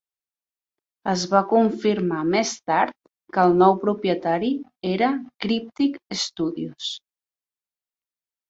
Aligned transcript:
Es 1.11 1.25
va 1.33 1.41
confirmar 1.51 2.21
més 2.29 2.53
tard 2.71 2.95
que 3.37 3.43
el 3.49 3.53
nou 3.59 3.77
propietari 3.85 4.49
era 4.95 5.11
Cryptic 5.47 6.01
Studios. 6.23 6.91